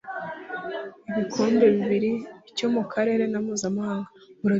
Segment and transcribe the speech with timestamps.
[1.09, 2.11] ibikombe bibiri
[2.49, 4.09] icyo mu karere na mpuzamahanga